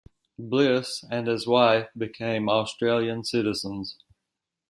[0.39, 3.99] Bliss and his wife became Australian citizens.